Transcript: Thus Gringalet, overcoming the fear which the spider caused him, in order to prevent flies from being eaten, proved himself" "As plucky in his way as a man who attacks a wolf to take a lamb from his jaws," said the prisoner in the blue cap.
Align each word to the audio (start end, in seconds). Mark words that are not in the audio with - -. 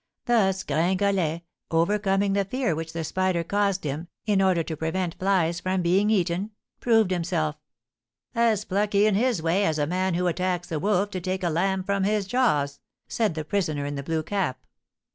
Thus 0.25 0.63
Gringalet, 0.63 1.43
overcoming 1.69 2.33
the 2.33 2.43
fear 2.43 2.73
which 2.73 2.91
the 2.91 3.03
spider 3.03 3.43
caused 3.43 3.83
him, 3.83 4.07
in 4.25 4.41
order 4.41 4.63
to 4.63 4.75
prevent 4.75 5.13
flies 5.19 5.59
from 5.59 5.83
being 5.83 6.09
eaten, 6.09 6.49
proved 6.79 7.11
himself" 7.11 7.55
"As 8.49 8.65
plucky 8.65 9.05
in 9.05 9.13
his 9.13 9.43
way 9.43 9.63
as 9.63 9.77
a 9.77 9.85
man 9.85 10.15
who 10.15 10.25
attacks 10.25 10.71
a 10.71 10.79
wolf 10.79 11.11
to 11.11 11.21
take 11.21 11.43
a 11.43 11.51
lamb 11.51 11.83
from 11.83 12.03
his 12.03 12.25
jaws," 12.25 12.79
said 13.07 13.35
the 13.35 13.45
prisoner 13.45 13.85
in 13.85 13.93
the 13.93 14.01
blue 14.01 14.23
cap. 14.23 14.65